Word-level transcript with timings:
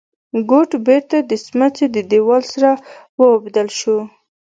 ګټ 0.51 0.69
بېرته 0.87 1.17
د 1.21 1.31
سمڅې 1.45 1.85
د 1.91 1.97
دېوال 2.11 2.43
سره 2.53 2.71
واوبدل 3.19 3.67
شو. 3.79 3.97